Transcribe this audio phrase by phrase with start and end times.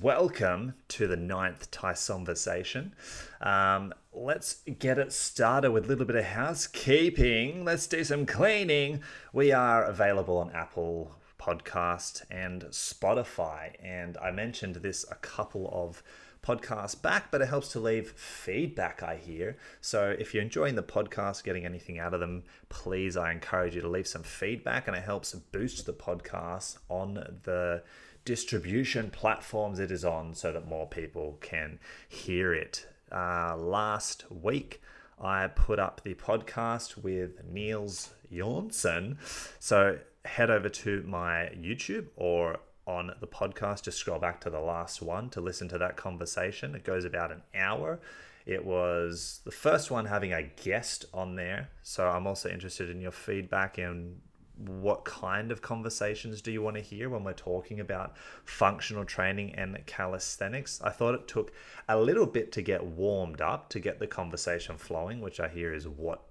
[0.00, 2.94] Welcome to the ninth Thai conversation.
[3.40, 7.64] Um, let's get it started with a little bit of housekeeping.
[7.64, 9.02] Let's do some cleaning.
[9.32, 16.04] We are available on Apple Podcast and Spotify, and I mentioned this a couple of
[16.44, 19.02] podcasts back, but it helps to leave feedback.
[19.02, 20.14] I hear so.
[20.16, 23.88] If you're enjoying the podcast, getting anything out of them, please, I encourage you to
[23.88, 27.82] leave some feedback, and it helps boost the podcast on the
[28.28, 32.86] distribution platforms it is on so that more people can hear it.
[33.10, 34.82] Uh, last week,
[35.18, 39.16] I put up the podcast with Niels Jornsen.
[39.58, 44.60] So head over to my YouTube or on the podcast, just scroll back to the
[44.60, 46.74] last one to listen to that conversation.
[46.74, 47.98] It goes about an hour.
[48.44, 51.70] It was the first one having a guest on there.
[51.82, 54.20] So I'm also interested in your feedback and
[54.58, 59.54] what kind of conversations do you want to hear when we're talking about functional training
[59.54, 60.80] and calisthenics?
[60.82, 61.52] I thought it took
[61.88, 65.72] a little bit to get warmed up to get the conversation flowing, which I hear
[65.72, 66.22] is what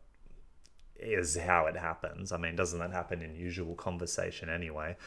[0.99, 2.31] is how it happens.
[2.31, 4.97] I mean, doesn't that happen in usual conversation anyway?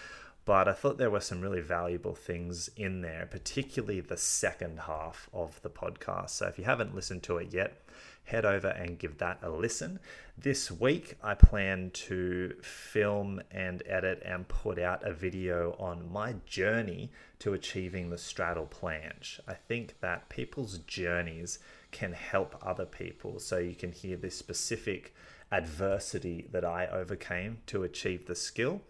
[0.44, 5.28] But I thought there were some really valuable things in there, particularly the second half
[5.32, 6.30] of the podcast.
[6.30, 7.82] So if you haven't listened to it yet,
[8.30, 9.98] head over and give that a listen.
[10.38, 16.36] This week, I plan to film and edit and put out a video on my
[16.46, 19.40] journey to achieving the straddle planche.
[19.48, 21.58] I think that people's journeys
[21.90, 23.40] can help other people.
[23.40, 25.14] So you can hear this specific
[25.50, 28.80] adversity that I overcame to achieve the skill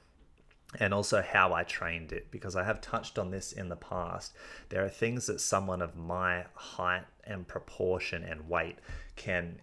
[0.78, 4.32] and also how I trained it because I have touched on this in the past.
[4.68, 8.78] There are things that someone of my height and proportion and weight
[9.16, 9.60] can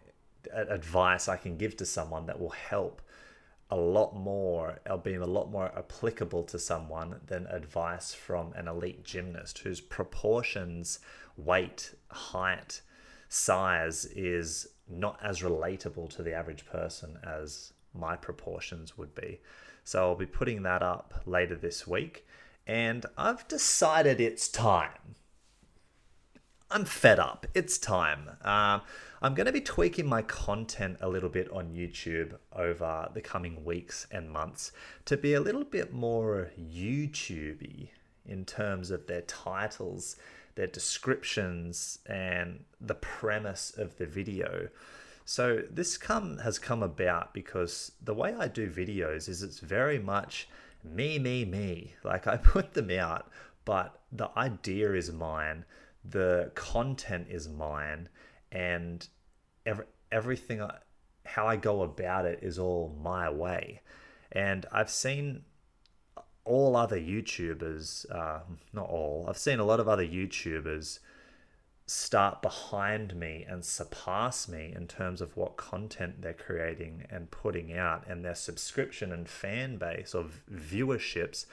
[0.53, 3.01] advice I can give to someone that will help
[3.69, 8.67] a lot more or be a lot more applicable to someone than advice from an
[8.67, 10.99] elite gymnast whose proportions,
[11.35, 12.81] weight, height,
[13.27, 19.41] size is not as relatable to the average person as my proportions would be.
[19.83, 22.25] So I'll be putting that up later this week.
[22.65, 25.15] And I've decided it's time.
[26.69, 27.45] I'm fed up.
[27.53, 28.29] It's time.
[28.43, 28.79] Uh,
[29.21, 33.63] I'm going to be tweaking my content a little bit on YouTube over the coming
[33.63, 34.73] weeks and months
[35.05, 37.89] to be a little bit more YouTubey
[38.25, 40.17] in terms of their titles,
[40.55, 44.67] their descriptions, and the premise of the video.
[45.23, 49.99] So this come has come about because the way I do videos is it's very
[49.99, 50.49] much
[50.83, 51.95] me, me, me.
[52.03, 53.31] Like I put them out,
[53.63, 55.63] but the idea is mine,
[56.09, 58.09] the content is mine,
[58.51, 59.07] and
[59.65, 60.77] every, everything, I,
[61.25, 63.81] how I go about it is all my way.
[64.31, 65.43] And I've seen
[66.45, 68.39] all other YouTubers, uh,
[68.73, 70.99] not all, I've seen a lot of other YouTubers
[71.85, 77.73] start behind me and surpass me in terms of what content they're creating and putting
[77.73, 81.45] out and their subscription and fan base of viewerships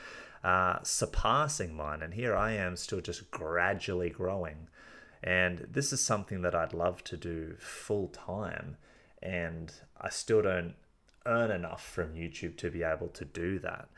[0.45, 2.03] uh, surpassing mine.
[2.03, 4.69] And here i am still just gradually growing.
[5.23, 8.77] And this is something that i'd love to do full time.
[9.23, 10.75] And i still don't
[11.27, 13.89] earn enough from youtube to be able to do that.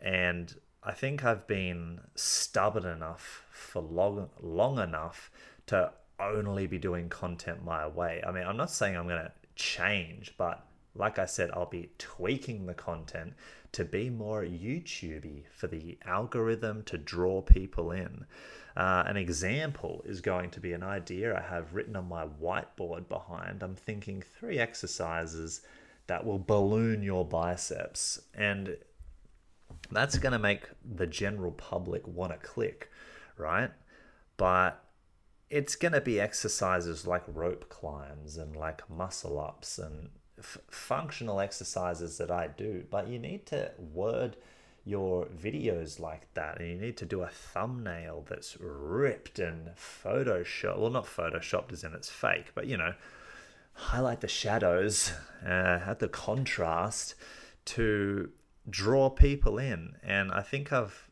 [0.00, 5.30] And i think i've been stubborn enough for long long enough
[5.66, 8.22] to only be doing content my way.
[8.26, 10.64] I mean, I'm not saying I'm going to change, but
[10.94, 13.34] like I said, I'll be tweaking the content
[13.72, 18.24] to be more YouTubey for the algorithm to draw people in.
[18.76, 23.08] Uh, an example is going to be an idea I have written on my whiteboard
[23.08, 23.62] behind.
[23.62, 25.62] I'm thinking three exercises
[26.06, 28.76] that will balloon your biceps, and
[29.90, 32.90] that's going to make the general public want to click,
[33.36, 33.70] right?
[34.36, 34.84] But
[35.50, 42.18] it's going to be exercises like rope climbs and like muscle ups and functional exercises
[42.18, 44.36] that I do, but you need to word
[44.86, 50.78] your videos like that and you need to do a thumbnail that's ripped and photoshopped
[50.78, 52.92] well not photoshopped as in it's fake but you know
[53.72, 55.48] highlight the shadows uh,
[55.86, 57.14] add the contrast
[57.64, 58.28] to
[58.68, 61.08] draw people in and i think i've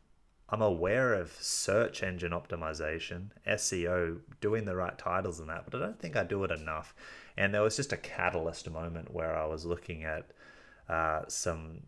[0.53, 5.83] I'm aware of search engine optimization, SEO, doing the right titles and that, but I
[5.83, 6.93] don't think I do it enough.
[7.37, 10.31] And there was just a catalyst moment where I was looking at
[10.89, 11.81] uh, some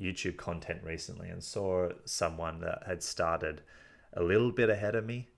[0.00, 3.62] YouTube content recently and saw someone that had started
[4.14, 5.28] a little bit ahead of me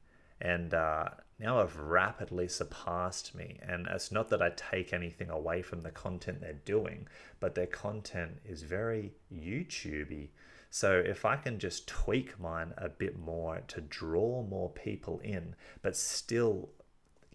[0.40, 3.58] and uh, now have rapidly surpassed me.
[3.62, 7.06] And it's not that I take anything away from the content they're doing,
[7.38, 10.30] but their content is very YouTubey
[10.74, 15.54] So if I can just tweak mine a bit more to draw more people in,
[15.82, 16.70] but still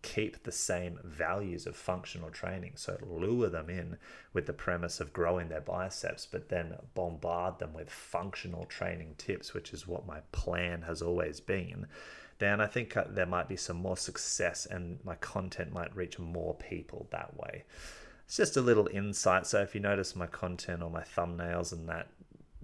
[0.07, 2.71] keep the same values of functional training.
[2.75, 3.98] So lure them in
[4.31, 9.54] with the premise of growing their biceps, but then bombard them with functional training tips,
[9.54, 11.88] which is what my plan has always been.
[12.39, 16.19] Then I think uh, there might be some more success and my content might reach
[16.19, 17.65] more people that way.
[18.25, 19.45] It's just a little insight.
[19.45, 22.07] So if you notice my content or my thumbnails and that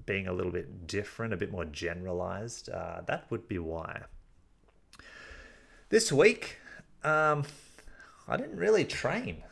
[0.05, 4.03] being a little bit different, a bit more generalized, uh, that would be why.
[5.89, 6.59] This week,
[7.03, 7.43] um,
[8.27, 9.43] I didn't really train.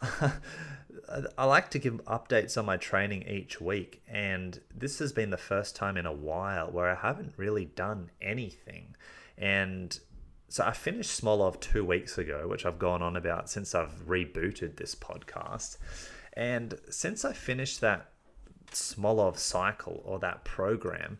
[1.38, 5.38] I like to give updates on my training each week, and this has been the
[5.38, 8.94] first time in a while where I haven't really done anything.
[9.36, 9.98] And
[10.48, 14.76] so I finished Smolov two weeks ago, which I've gone on about since I've rebooted
[14.76, 15.78] this podcast.
[16.34, 18.10] And since I finished that
[18.70, 21.18] Smolov cycle or that program,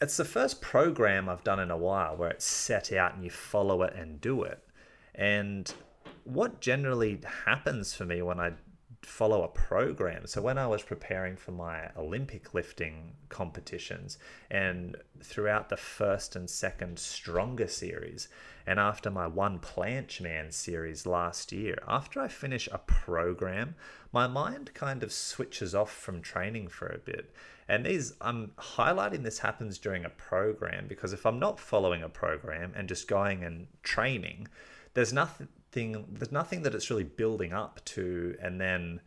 [0.00, 3.30] it's the first program I've done in a while where it's set out and you
[3.30, 4.62] follow it and do it.
[5.14, 5.72] And
[6.24, 8.52] what generally happens for me when I
[9.02, 10.26] follow a program.
[10.26, 14.18] So when I was preparing for my Olympic lifting competitions
[14.50, 18.28] and throughout the first and second stronger series
[18.66, 23.74] and after my one planche man series last year, after I finish a program,
[24.12, 27.32] my mind kind of switches off from training for a bit.
[27.68, 32.08] And these I'm highlighting this happens during a program because if I'm not following a
[32.08, 34.48] program and just going and training,
[34.92, 39.00] there's nothing thing there's nothing that it's really building up to and then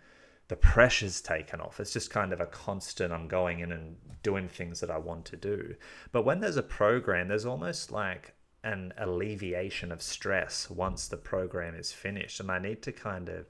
[0.49, 1.79] the pressure's taken off.
[1.79, 5.25] It's just kind of a constant i'm going in and doing things that i want
[5.25, 5.75] to do.
[6.11, 8.33] But when there's a program there's almost like
[8.63, 13.45] an alleviation of stress once the program is finished and i need to kind of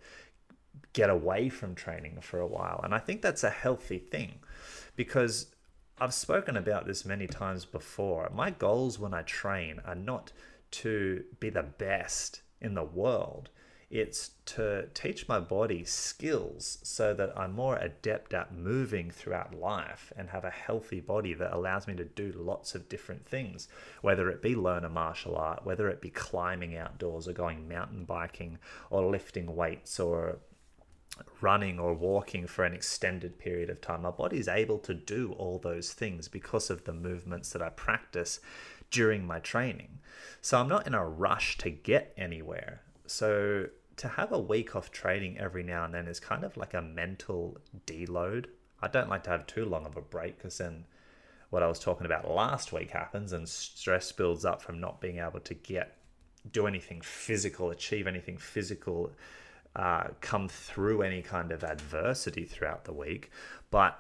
[0.94, 2.81] get away from training for a while.
[2.83, 4.39] And i think that's a healthy thing
[4.95, 5.48] because
[6.00, 8.30] I've spoken about this many times before.
[8.33, 10.31] My goals when I train are not
[10.71, 13.50] to be the best in the world.
[13.89, 20.12] It's to teach my body skills so that I'm more adept at moving throughout life
[20.18, 23.68] and have a healthy body that allows me to do lots of different things,
[24.01, 28.04] whether it be learn a martial art, whether it be climbing outdoors or going mountain
[28.04, 28.57] biking
[28.89, 30.39] or lifting weights or
[31.42, 34.01] running or walking for an extended period of time.
[34.01, 37.69] My body is able to do all those things because of the movements that I
[37.69, 38.39] practice
[38.89, 40.00] during my training.
[40.42, 42.81] So I'm not in a rush to get anywhere.
[43.06, 43.68] So
[43.98, 46.81] to have a week off training every now and then is kind of like a
[46.81, 48.45] mental deload.
[48.81, 50.86] I don't like to have too long of a break because then
[51.50, 55.19] what I was talking about last week happens and stress builds up from not being
[55.19, 55.98] able to get
[56.51, 59.12] do anything physical, achieve anything physical,
[59.75, 63.31] uh, come through any kind of adversity throughout the week.
[63.72, 64.00] But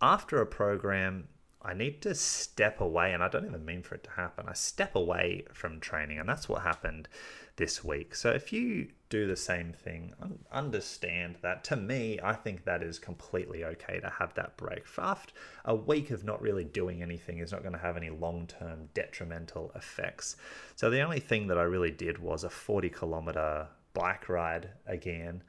[0.00, 1.28] after a program,
[1.64, 4.46] I need to step away, and I don't even mean for it to happen.
[4.48, 7.08] I step away from training, and that's what happened
[7.56, 8.16] this week.
[8.16, 10.12] So if you do the same thing,
[10.50, 14.84] understand that to me, I think that is completely okay to have that break.
[14.98, 15.32] After
[15.64, 18.88] a week of not really doing anything is not going to have any long term
[18.94, 20.36] detrimental effects.
[20.74, 25.42] So the only thing that I really did was a 40 kilometer bike ride again,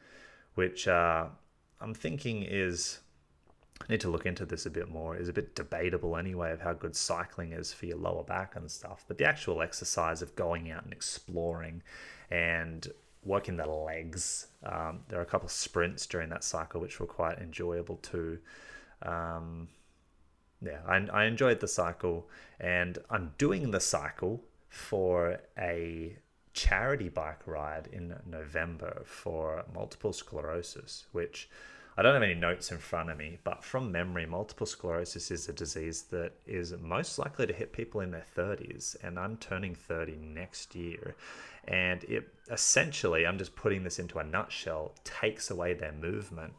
[0.55, 1.27] which uh,
[1.81, 2.99] I'm thinking is
[3.81, 5.15] I need to look into this a bit more.
[5.15, 8.69] Is a bit debatable anyway of how good cycling is for your lower back and
[8.69, 9.03] stuff.
[9.07, 11.81] But the actual exercise of going out and exploring
[12.31, 12.87] and
[13.25, 14.47] working the legs.
[14.63, 18.39] Um, there are a couple of sprints during that cycle which were quite enjoyable too.
[19.01, 19.67] Um,
[20.61, 26.17] yeah, I, I enjoyed the cycle, and I'm doing the cycle for a
[26.53, 31.49] charity bike ride in November for multiple sclerosis, which
[31.95, 35.47] I don't have any notes in front of me, but from memory, multiple sclerosis is
[35.47, 39.75] a disease that is most likely to hit people in their 30s, and I'm turning
[39.75, 41.15] 30 next year.
[41.65, 46.53] And it essentially, I'm just putting this into a nutshell, takes away their movement.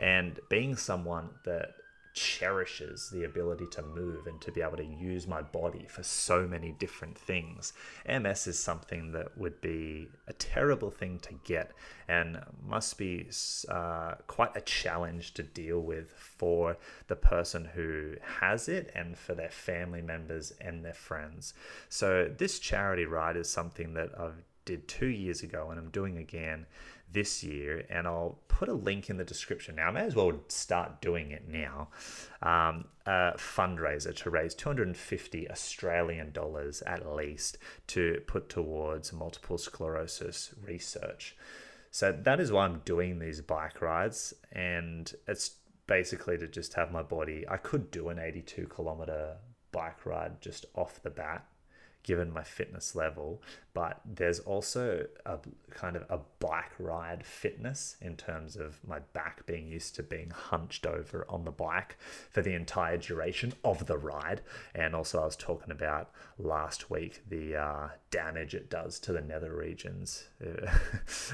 [0.00, 1.74] And being someone that
[2.14, 6.46] cherishes the ability to move and to be able to use my body for so
[6.46, 7.72] many different things.
[8.08, 11.72] MS is something that would be a terrible thing to get
[12.08, 13.28] and must be
[13.68, 16.76] uh, quite a challenge to deal with for
[17.08, 21.54] the person who has it and for their family members and their friends.
[21.88, 26.18] So, this charity ride is something that I've did two years ago and I'm doing
[26.18, 26.66] again
[27.12, 29.88] this year, and I'll put a link in the description now.
[29.88, 31.88] I may as well start doing it now.
[32.42, 40.54] Um, a fundraiser to raise 250 Australian dollars at least to put towards multiple sclerosis
[40.64, 41.36] research.
[41.90, 46.90] So that is why I'm doing these bike rides, and it's basically to just have
[46.90, 47.44] my body.
[47.48, 49.36] I could do an 82 kilometer
[49.72, 51.44] bike ride just off the bat,
[52.02, 53.42] given my fitness level.
[53.74, 55.38] But there's also a
[55.70, 60.30] kind of a bike ride fitness in terms of my back being used to being
[60.30, 61.96] hunched over on the bike
[62.30, 64.42] for the entire duration of the ride.
[64.74, 69.22] And also, I was talking about last week the uh, damage it does to the
[69.22, 70.28] nether regions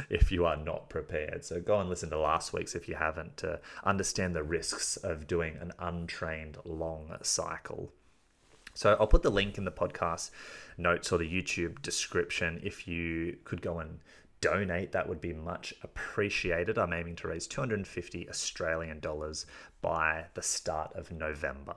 [0.09, 1.45] if you are not prepared.
[1.45, 5.27] So go and listen to last week's if you haven't to understand the risks of
[5.27, 7.93] doing an untrained long cycle.
[8.79, 10.31] So I'll put the link in the podcast
[10.77, 12.61] notes or the YouTube description.
[12.63, 13.99] If you could go and
[14.41, 16.79] donate that would be much appreciated.
[16.79, 19.47] I'm aiming to raise 250 australian dollars
[19.83, 21.75] by the start of november.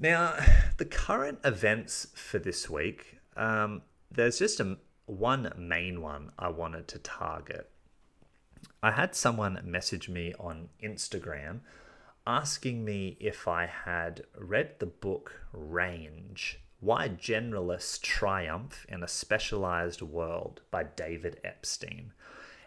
[0.00, 0.34] Now
[0.78, 6.88] the current events for this week um, there's just a, one main one i wanted
[6.88, 7.70] to target.
[8.82, 11.60] I had someone message me on instagram
[12.26, 20.02] asking me if I had read the book Range Why Generalists Triumph in a Specialized
[20.02, 22.12] World by David Epstein.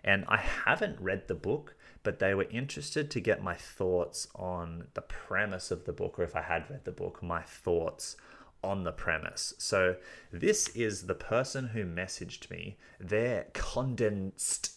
[0.03, 4.87] And I haven't read the book, but they were interested to get my thoughts on
[4.93, 8.15] the premise of the book, or if I had read the book, my thoughts
[8.63, 9.53] on the premise.
[9.57, 9.97] So,
[10.31, 14.73] this is the person who messaged me, their condensed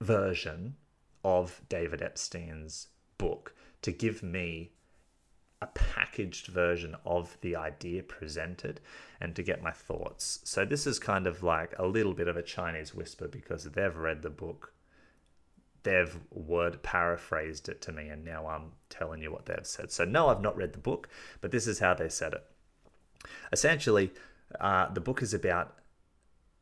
[0.00, 0.76] version
[1.22, 2.88] of David Epstein's
[3.18, 3.54] book
[3.84, 4.70] to give me
[5.60, 8.80] a packaged version of the idea presented
[9.20, 10.40] and to get my thoughts.
[10.42, 13.94] So this is kind of like a little bit of a Chinese whisper because they've
[13.94, 14.72] read the book,
[15.82, 19.92] they've word paraphrased it to me, and now I'm telling you what they've said.
[19.92, 21.10] So no, I've not read the book,
[21.42, 22.44] but this is how they said it.
[23.52, 24.12] Essentially,
[24.60, 25.76] uh, the book is about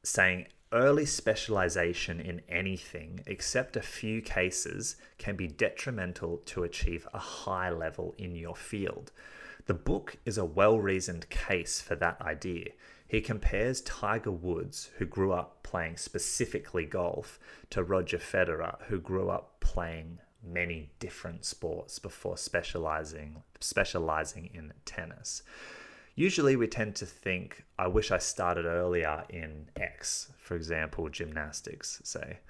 [0.03, 7.19] saying early specialization in anything, except a few cases, can be detrimental to achieve a
[7.19, 9.13] high level in your field.
[9.67, 12.71] The book is a well reasoned case for that idea.
[13.07, 17.39] He compares Tiger Woods, who grew up playing specifically golf,
[17.71, 25.43] to Roger Federer, who grew up playing many different sports before specializing specializing in tennis.
[26.15, 32.03] Usually, we tend to think, I wish I started earlier in X, for example, gymnastics,
[32.05, 32.41] say.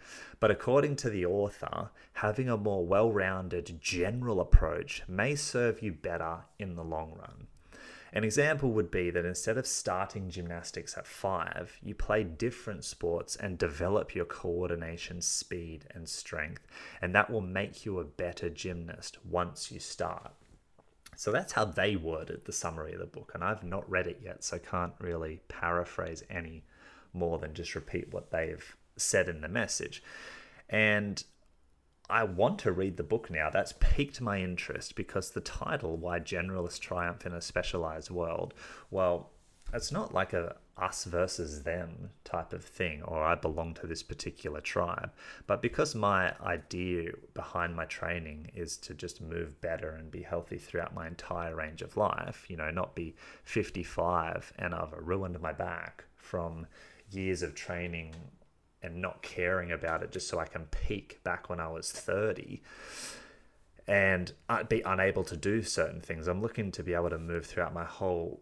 [0.40, 5.92] But according to the author, having a more well rounded general approach may serve you
[5.92, 7.46] better in the long run.
[8.12, 13.36] An example would be that instead of starting gymnastics at five, you play different sports
[13.36, 16.66] and develop your coordination, speed, and strength,
[17.00, 20.32] and that will make you a better gymnast once you start.
[21.22, 24.18] So that's how they worded the summary of the book, and I've not read it
[24.24, 26.64] yet, so can't really paraphrase any
[27.12, 30.02] more than just repeat what they've said in the message.
[30.68, 31.22] And
[32.10, 33.50] I want to read the book now.
[33.50, 38.52] That's piqued my interest because the title, Why Generalists Triumph in a Specialized World,
[38.90, 39.30] well,
[39.72, 44.02] it's not like a us versus them type of thing, or I belong to this
[44.02, 45.12] particular tribe.
[45.46, 50.58] But because my idea behind my training is to just move better and be healthy
[50.58, 53.14] throughout my entire range of life, you know, not be
[53.44, 56.66] 55 and I've ruined my back from
[57.10, 58.14] years of training
[58.82, 62.62] and not caring about it just so I can peak back when I was 30
[63.86, 66.28] and I'd be unable to do certain things.
[66.28, 68.40] I'm looking to be able to move throughout my whole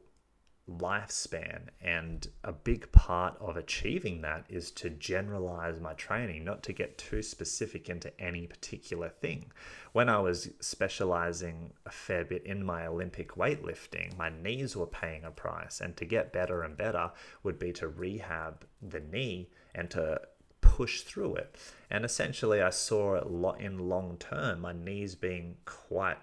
[0.78, 1.68] lifespan.
[1.80, 6.98] And a big part of achieving that is to generalize my training, not to get
[6.98, 9.52] too specific into any particular thing.
[9.92, 15.24] When I was specializing a fair bit in my Olympic weightlifting, my knees were paying
[15.24, 15.80] a price.
[15.80, 17.10] And to get better and better
[17.42, 20.20] would be to rehab the knee and to
[20.60, 21.56] push through it.
[21.90, 26.18] And essentially, I saw it in long term, my knees being quite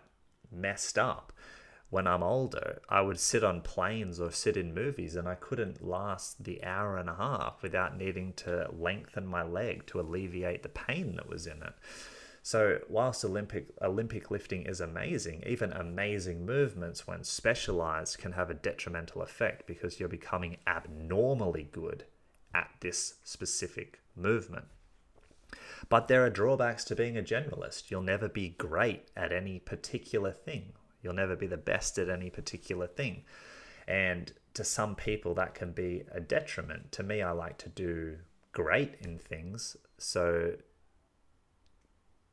[0.51, 1.33] messed up
[1.89, 5.85] when I'm older, I would sit on planes or sit in movies and I couldn't
[5.85, 10.69] last the hour and a half without needing to lengthen my leg to alleviate the
[10.69, 11.73] pain that was in it.
[12.43, 18.53] So, whilst Olympic Olympic lifting is amazing, even amazing movements when specialized can have a
[18.53, 22.05] detrimental effect because you're becoming abnormally good
[22.53, 24.65] at this specific movement.
[25.89, 27.89] But there are drawbacks to being a generalist.
[27.91, 32.29] You'll never be great at any particular thing You'll never be the best at any
[32.29, 33.23] particular thing.
[33.87, 36.91] And to some people, that can be a detriment.
[36.93, 38.17] To me, I like to do
[38.51, 39.77] great in things.
[39.97, 40.53] So,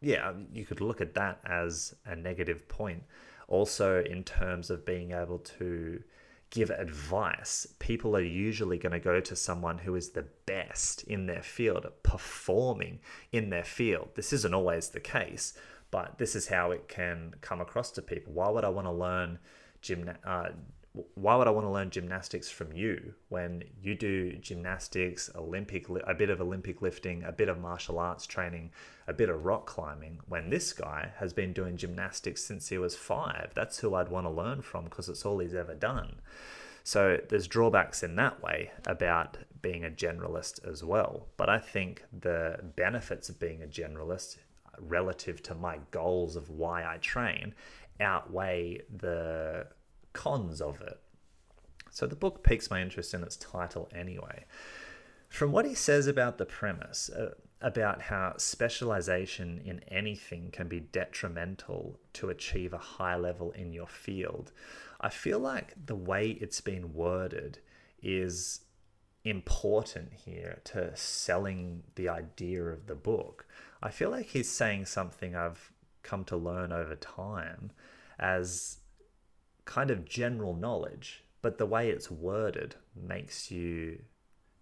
[0.00, 3.04] yeah, um, you could look at that as a negative point.
[3.46, 6.02] Also, in terms of being able to
[6.50, 11.26] give advice, people are usually going to go to someone who is the best in
[11.26, 13.00] their field, performing
[13.32, 14.08] in their field.
[14.14, 15.54] This isn't always the case,
[15.94, 18.32] but this is how it can come across to people.
[18.32, 19.38] Why would I want to learn
[19.80, 20.48] gymna- uh,
[21.14, 26.14] why would I want to learn gymnastics from you when you do gymnastics, Olympic, a
[26.14, 28.72] bit of Olympic lifting, a bit of martial arts training,
[29.06, 30.18] a bit of rock climbing?
[30.26, 34.26] When this guy has been doing gymnastics since he was five, that's who I'd want
[34.26, 36.16] to learn from because it's all he's ever done.
[36.82, 41.28] So there's drawbacks in that way about being a generalist as well.
[41.36, 44.36] But I think the benefits of being a generalist
[44.78, 47.54] relative to my goals of why I train
[48.00, 49.66] outweigh the
[50.12, 50.98] cons of it.
[51.90, 54.46] So the book piques my interest in its title anyway.
[55.28, 60.80] From what he says about the premise, uh, about how specialization in anything can be
[60.80, 64.52] detrimental to achieve a high level in your field,
[65.00, 67.58] I feel like the way it's been worded
[68.02, 68.60] is
[69.24, 73.46] important here to selling the idea of the book.
[73.82, 77.70] I feel like he's saying something I've come to learn over time
[78.18, 78.78] as
[79.64, 84.00] kind of general knowledge, but the way it's worded makes you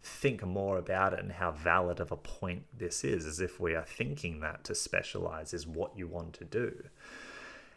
[0.03, 3.75] think more about it and how valid of a point this is, as if we
[3.75, 6.85] are thinking that to specialize is what you want to do.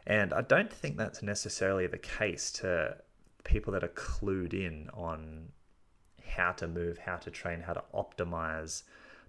[0.08, 2.98] And I don't think that's necessarily the case to
[3.44, 5.50] people that are clued in on
[6.36, 8.84] how to move, how to train, how to optimize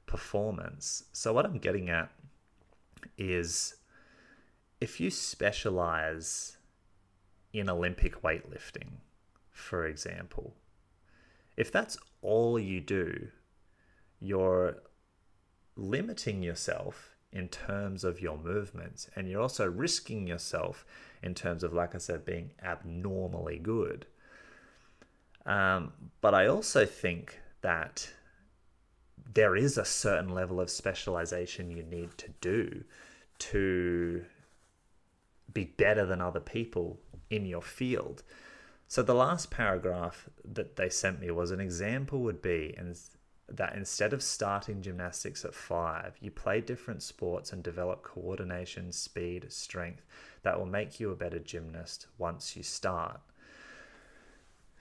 [0.06, 1.04] performance.
[1.12, 2.10] So, what I'm getting at
[3.18, 3.76] is
[4.80, 6.58] if you specialize
[7.52, 8.98] in Olympic weightlifting,
[9.50, 10.54] for example,
[11.56, 13.28] if that's all you do,
[14.20, 14.76] you're
[15.76, 20.84] limiting yourself in terms of your movements and you're also risking yourself
[21.22, 24.06] in terms of, like I said, being abnormally good.
[25.46, 28.10] Um, but I also think that
[29.32, 32.84] there is a certain level of specialization you need to do
[33.38, 34.24] to
[35.52, 36.98] be better than other people
[37.30, 38.22] in your field.
[38.88, 42.98] So the last paragraph that they sent me was an example would be and
[43.48, 49.46] that instead of starting gymnastics at 5, you play different sports and develop coordination, speed,
[49.52, 50.04] strength
[50.42, 53.20] that will make you a better gymnast once you start.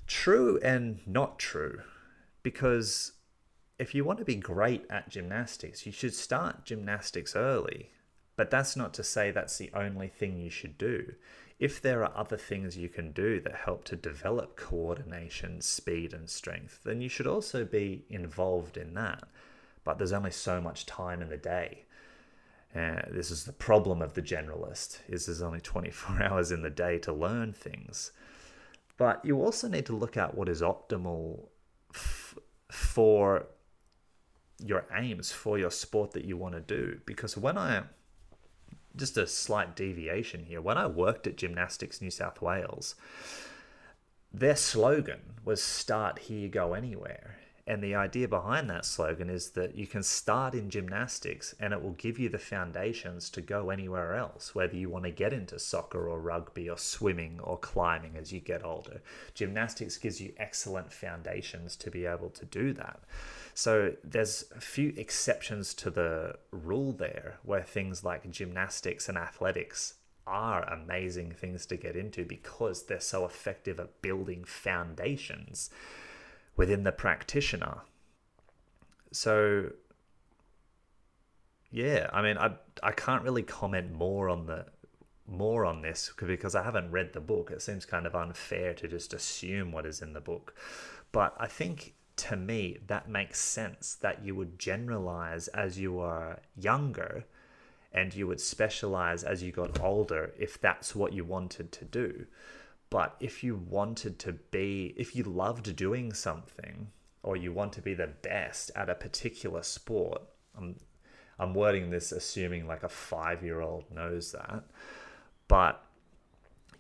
[0.08, 1.82] True and not true
[2.44, 3.13] because
[3.80, 7.89] if you want to be great at gymnastics, you should start gymnastics early.
[8.36, 11.13] But that's not to say that's the only thing you should do
[11.60, 16.30] if there are other things you can do that help to develop coordination, speed, and
[16.30, 19.24] strength, then you should also be involved in that.
[19.84, 21.86] But there's only so much time in the day.
[22.76, 26.70] Uh, this is the problem of the generalist is there's only 24 hours in the
[26.70, 28.12] day to learn things
[28.98, 31.48] but you also need to look at what is optimal
[31.94, 32.38] f-
[32.70, 33.48] for
[34.64, 37.84] your aims for your sport that you want to do because when i
[38.96, 40.62] just a slight deviation here.
[40.62, 42.96] When I worked at Gymnastics New South Wales,
[44.34, 47.38] their slogan was start here, go anywhere.
[47.67, 51.82] And the idea behind that slogan is that you can start in gymnastics and it
[51.82, 55.58] will give you the foundations to go anywhere else, whether you want to get into
[55.58, 59.01] soccer or rugby or swimming or climbing as you get older.
[59.34, 62.99] Gymnastics gives you excellent foundations to be able to do that.
[63.56, 69.95] So there's a few exceptions to the rule there where things like gymnastics and athletics
[70.28, 75.71] are amazing things to get into because they're so effective at building foundations
[76.56, 77.80] within the practitioner.
[79.12, 79.72] So
[81.72, 82.52] yeah, I mean I
[82.84, 84.65] I can't really comment more on the
[85.28, 87.52] more on this because I haven't read the book.
[87.52, 90.54] It seems kind of unfair to just assume what is in the book.
[91.12, 96.39] But I think to me, that makes sense that you would generalize as you are
[96.56, 97.26] younger
[97.91, 102.26] and you would specialize as you got older if that's what you wanted to do.
[102.96, 106.92] But if you wanted to be, if you loved doing something
[107.24, 110.22] or you want to be the best at a particular sport,
[110.58, 110.78] I'm,
[111.38, 114.64] I'm wording this assuming like a five year old knows that,
[115.50, 115.84] but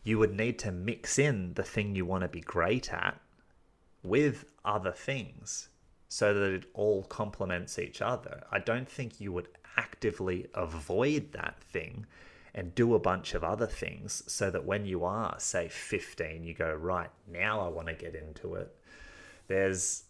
[0.05, 3.19] you would need to mix in the thing you want to be great at
[4.01, 5.67] with other things
[6.07, 8.45] so that it all complements each other.
[8.49, 12.05] I don't think you would actively avoid that thing
[12.55, 16.53] and do a bunch of other things so that when you are, say, 15, you
[16.53, 18.73] go, right, now I want to get into it.
[19.47, 20.03] There's,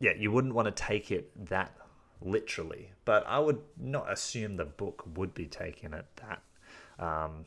[0.00, 1.76] yeah, you wouldn't want to take it that
[2.22, 6.42] literally, but I would not assume the book would be taking it that.
[6.98, 7.44] Um,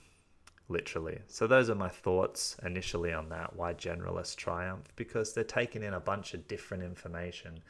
[0.70, 1.20] literally.
[1.28, 3.56] So those are my thoughts initially on that.
[3.56, 4.94] Why generalists triumph?
[4.96, 7.62] Because they're taking in a bunch of different information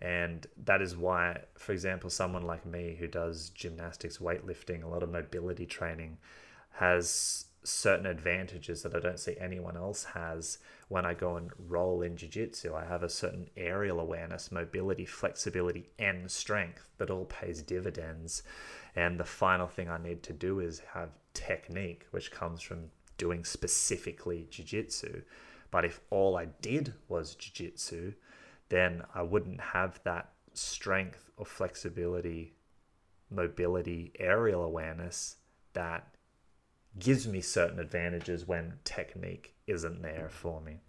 [0.00, 5.02] And that is why, for example, someone like me who does gymnastics, weightlifting, a lot
[5.02, 6.16] of mobility training,
[6.72, 10.58] has certain advantages that I don't see anyone else has
[10.88, 12.74] when I go and roll in jiu jitsu.
[12.74, 18.42] I have a certain aerial awareness, mobility, flexibility, and strength that all pays dividends.
[18.96, 23.44] And the final thing I need to do is have technique, which comes from doing
[23.44, 25.22] specifically jiu jitsu.
[25.70, 28.14] But if all I did was jiu jitsu,
[28.70, 32.54] then I wouldn't have that strength or flexibility,
[33.30, 35.36] mobility, aerial awareness
[35.74, 36.14] that
[36.98, 40.80] gives me certain advantages when technique isn't there for me.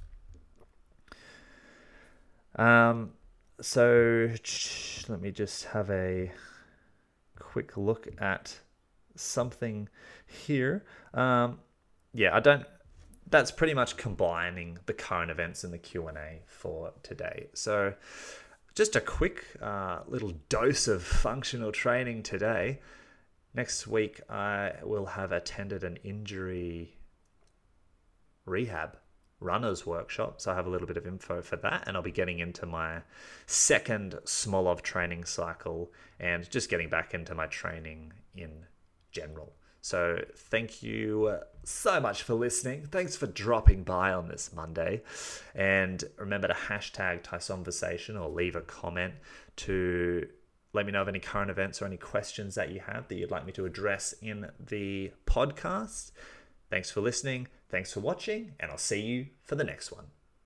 [2.55, 3.11] Um,
[3.61, 4.29] so
[5.07, 6.31] let me just have a
[7.39, 8.55] quick look at
[9.15, 9.89] something
[10.25, 10.85] here.
[11.13, 11.59] Um,
[12.13, 12.65] yeah, I don't
[13.31, 17.47] that's pretty much combining the current events and the Q&A for today.
[17.53, 17.95] So
[18.75, 22.79] just a quick uh, little dose of functional training today.
[23.53, 26.97] Next week, I will have attended an injury
[28.45, 28.97] rehab
[29.39, 30.39] runners workshop.
[30.39, 32.65] So I have a little bit of info for that, and I'll be getting into
[32.65, 33.01] my
[33.45, 38.65] second Smolov training cycle and just getting back into my training in
[39.11, 39.53] general.
[39.81, 42.85] So thank you so much for listening.
[42.85, 45.01] Thanks for dropping by on this Monday.
[45.55, 49.15] And remember to hashtag TaiSonversation or leave a comment
[49.57, 50.27] to
[50.73, 53.31] let me know of any current events or any questions that you have that you'd
[53.31, 56.11] like me to address in the podcast.
[56.69, 57.47] Thanks for listening.
[57.69, 60.20] Thanks for watching, and I'll see you for the next one.